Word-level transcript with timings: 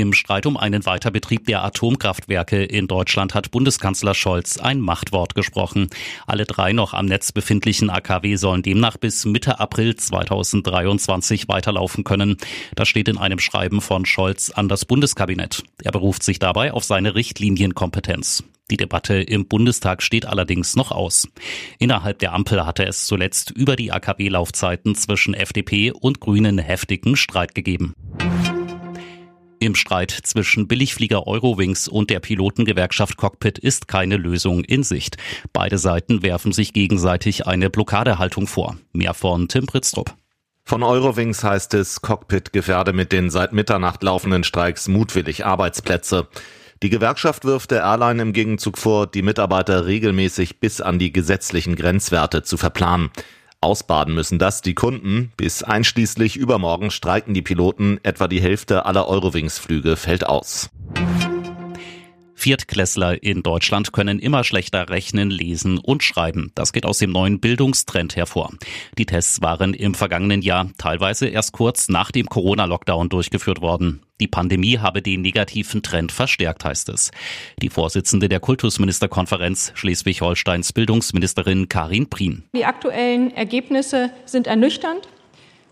Im 0.00 0.12
Streit 0.12 0.44
um 0.44 0.58
einen 0.58 0.84
Weiterbetrieb 0.84 1.46
der 1.46 1.64
Atomkraftwerke 1.64 2.62
in 2.62 2.86
Deutschland 2.86 3.34
hat 3.34 3.50
Bundeskanzler 3.50 4.12
Scholz 4.12 4.58
ein 4.58 4.78
Machtwort 4.78 5.34
gesprochen. 5.34 5.88
Alle 6.26 6.44
drei 6.44 6.74
noch 6.74 6.92
am 6.92 7.06
Netz 7.06 7.32
befindlichen 7.32 7.88
AKW 7.88 8.36
sollen 8.36 8.60
demnach 8.60 8.98
bis 8.98 9.24
Mitte 9.24 9.58
April 9.58 9.96
2023 9.96 11.48
weiterlaufen 11.48 12.04
können. 12.04 12.36
Das 12.74 12.88
steht 12.88 13.08
in 13.08 13.16
einem 13.16 13.38
Schreiben 13.38 13.80
von 13.80 14.04
Scholz 14.04 14.50
an 14.50 14.68
das 14.68 14.84
Bundeskabinett. 14.84 15.62
Er 15.82 15.92
beruft 15.92 16.22
sich 16.22 16.38
dabei 16.38 16.74
auf 16.74 16.84
seine 16.84 17.14
Richtlinienkompetenz. 17.14 18.44
Die 18.70 18.76
Debatte 18.76 19.14
im 19.14 19.46
Bundestag 19.46 20.02
steht 20.02 20.26
allerdings 20.26 20.74
noch 20.74 20.90
aus. 20.90 21.28
Innerhalb 21.78 22.18
der 22.18 22.32
Ampel 22.32 22.66
hatte 22.66 22.84
es 22.84 23.06
zuletzt 23.06 23.52
über 23.52 23.76
die 23.76 23.92
AKW-Laufzeiten 23.92 24.96
zwischen 24.96 25.34
FDP 25.34 25.92
und 25.92 26.18
Grünen 26.18 26.58
heftigen 26.58 27.14
Streit 27.16 27.54
gegeben. 27.54 27.94
Im 29.58 29.74
Streit 29.74 30.10
zwischen 30.10 30.68
Billigflieger 30.68 31.26
Eurowings 31.26 31.88
und 31.88 32.10
der 32.10 32.20
Pilotengewerkschaft 32.20 33.16
Cockpit 33.16 33.58
ist 33.58 33.88
keine 33.88 34.18
Lösung 34.18 34.62
in 34.64 34.82
Sicht. 34.82 35.16
Beide 35.52 35.78
Seiten 35.78 36.22
werfen 36.22 36.52
sich 36.52 36.74
gegenseitig 36.74 37.46
eine 37.46 37.70
Blockadehaltung 37.70 38.46
vor. 38.46 38.76
Mehr 38.92 39.14
von 39.14 39.48
Tim 39.48 39.66
Pritztrup. 39.66 40.14
Von 40.64 40.82
Eurowings 40.82 41.42
heißt 41.42 41.74
es, 41.74 42.02
Cockpit 42.02 42.52
gefährde 42.52 42.92
mit 42.92 43.12
den 43.12 43.30
seit 43.30 43.52
Mitternacht 43.52 44.02
laufenden 44.02 44.44
Streiks 44.44 44.88
mutwillig 44.88 45.46
Arbeitsplätze. 45.46 46.28
Die 46.82 46.90
Gewerkschaft 46.90 47.44
wirft 47.44 47.70
der 47.70 47.82
Airline 47.82 48.20
im 48.20 48.32
Gegenzug 48.34 48.76
vor, 48.76 49.06
die 49.06 49.22
Mitarbeiter 49.22 49.86
regelmäßig 49.86 50.60
bis 50.60 50.82
an 50.82 50.98
die 50.98 51.12
gesetzlichen 51.12 51.76
Grenzwerte 51.76 52.42
zu 52.42 52.58
verplanen. 52.58 53.10
Ausbaden 53.66 54.14
müssen 54.14 54.38
das 54.38 54.62
die 54.62 54.74
Kunden. 54.74 55.32
Bis 55.36 55.64
einschließlich 55.64 56.36
übermorgen 56.36 56.92
streiken 56.92 57.34
die 57.34 57.42
Piloten. 57.42 57.98
Etwa 58.04 58.28
die 58.28 58.40
Hälfte 58.40 58.86
aller 58.86 59.08
Eurowings-Flüge 59.08 59.96
fällt 59.96 60.24
aus. 60.24 60.70
Viertklässler 62.46 63.24
in 63.24 63.42
Deutschland 63.42 63.92
können 63.92 64.20
immer 64.20 64.44
schlechter 64.44 64.88
rechnen, 64.88 65.30
lesen 65.30 65.78
und 65.78 66.04
schreiben. 66.04 66.52
Das 66.54 66.72
geht 66.72 66.86
aus 66.86 66.98
dem 66.98 67.10
neuen 67.10 67.40
Bildungstrend 67.40 68.14
hervor. 68.14 68.52
Die 68.96 69.04
Tests 69.04 69.42
waren 69.42 69.74
im 69.74 69.94
vergangenen 69.94 70.42
Jahr 70.42 70.70
teilweise 70.78 71.26
erst 71.26 71.50
kurz 71.50 71.88
nach 71.88 72.12
dem 72.12 72.26
Corona-Lockdown 72.26 73.08
durchgeführt 73.08 73.62
worden. 73.62 74.00
Die 74.20 74.28
Pandemie 74.28 74.78
habe 74.78 75.02
den 75.02 75.22
negativen 75.22 75.82
Trend 75.82 76.12
verstärkt, 76.12 76.64
heißt 76.64 76.88
es. 76.90 77.10
Die 77.60 77.68
Vorsitzende 77.68 78.28
der 78.28 78.38
Kultusministerkonferenz 78.38 79.72
Schleswig-Holsteins 79.74 80.72
Bildungsministerin 80.72 81.68
Karin 81.68 82.08
Prien. 82.08 82.44
Die 82.54 82.64
aktuellen 82.64 83.32
Ergebnisse 83.32 84.10
sind 84.24 84.46
ernüchternd. 84.46 85.08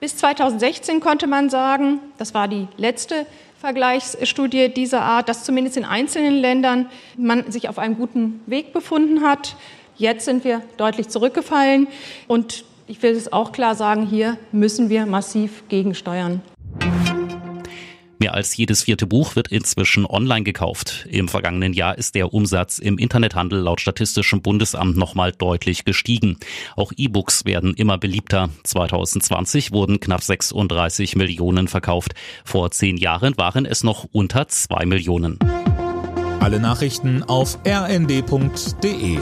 Bis 0.00 0.16
2016 0.16 1.00
konnte 1.00 1.26
man 1.26 1.50
sagen, 1.50 2.00
das 2.16 2.32
war 2.32 2.48
die 2.48 2.66
letzte 2.78 3.26
Vergleichsstudie 3.62 4.70
dieser 4.70 5.02
Art, 5.02 5.28
dass 5.28 5.44
zumindest 5.44 5.76
in 5.76 5.84
einzelnen 5.84 6.34
Ländern 6.34 6.86
man 7.16 7.52
sich 7.52 7.68
auf 7.68 7.78
einem 7.78 7.96
guten 7.96 8.40
Weg 8.46 8.72
befunden 8.72 9.22
hat. 9.22 9.54
Jetzt 9.96 10.24
sind 10.24 10.42
wir 10.42 10.62
deutlich 10.78 11.08
zurückgefallen 11.10 11.86
und 12.26 12.64
ich 12.88 13.00
will 13.04 13.12
es 13.12 13.32
auch 13.32 13.52
klar 13.52 13.76
sagen, 13.76 14.04
hier 14.04 14.36
müssen 14.50 14.88
wir 14.90 15.06
massiv 15.06 15.62
gegensteuern. 15.68 16.42
Mehr 18.22 18.34
als 18.34 18.56
jedes 18.56 18.84
vierte 18.84 19.08
Buch 19.08 19.34
wird 19.34 19.48
inzwischen 19.48 20.06
online 20.06 20.44
gekauft. 20.44 21.08
Im 21.10 21.26
vergangenen 21.26 21.72
Jahr 21.72 21.98
ist 21.98 22.14
der 22.14 22.32
Umsatz 22.32 22.78
im 22.78 22.96
Internethandel 22.96 23.58
laut 23.58 23.80
Statistischem 23.80 24.42
Bundesamt 24.42 24.96
nochmal 24.96 25.32
deutlich 25.32 25.84
gestiegen. 25.84 26.36
Auch 26.76 26.92
E-Books 26.96 27.46
werden 27.46 27.74
immer 27.74 27.98
beliebter. 27.98 28.50
2020 28.62 29.72
wurden 29.72 29.98
knapp 29.98 30.22
36 30.22 31.16
Millionen 31.16 31.66
verkauft. 31.66 32.14
Vor 32.44 32.70
zehn 32.70 32.96
Jahren 32.96 33.36
waren 33.38 33.66
es 33.66 33.82
noch 33.82 34.06
unter 34.12 34.46
zwei 34.46 34.86
Millionen. 34.86 35.40
Alle 36.38 36.60
Nachrichten 36.60 37.24
auf 37.24 37.58
rnd.de 37.66 39.18